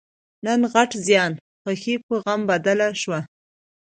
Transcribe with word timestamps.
نن 0.45 0.59
غټ 0.73 0.91
زیان؛ 1.07 1.31
خوښي 1.61 1.95
په 2.05 2.15
غم 2.23 2.41
بدله 2.51 2.87
شوه. 3.01 3.19